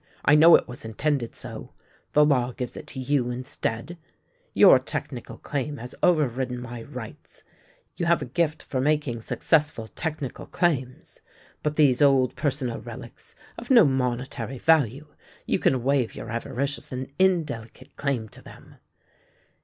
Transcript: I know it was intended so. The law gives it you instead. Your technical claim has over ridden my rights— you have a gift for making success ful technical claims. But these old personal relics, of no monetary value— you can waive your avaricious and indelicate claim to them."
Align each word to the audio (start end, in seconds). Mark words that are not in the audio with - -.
I 0.25 0.33
know 0.33 0.55
it 0.55 0.67
was 0.67 0.83
intended 0.83 1.35
so. 1.35 1.73
The 2.13 2.25
law 2.25 2.53
gives 2.53 2.75
it 2.75 2.95
you 2.95 3.29
instead. 3.29 3.99
Your 4.51 4.79
technical 4.79 5.37
claim 5.37 5.77
has 5.77 5.93
over 6.01 6.27
ridden 6.27 6.59
my 6.59 6.81
rights— 6.81 7.43
you 7.97 8.07
have 8.07 8.19
a 8.19 8.25
gift 8.25 8.63
for 8.63 8.81
making 8.81 9.21
success 9.21 9.69
ful 9.69 9.87
technical 9.87 10.47
claims. 10.47 11.19
But 11.61 11.75
these 11.75 12.01
old 12.01 12.35
personal 12.35 12.81
relics, 12.81 13.35
of 13.59 13.69
no 13.69 13.85
monetary 13.85 14.57
value— 14.57 15.05
you 15.45 15.59
can 15.59 15.83
waive 15.83 16.15
your 16.15 16.31
avaricious 16.31 16.91
and 16.91 17.05
indelicate 17.19 17.95
claim 17.95 18.27
to 18.29 18.41
them." 18.41 18.77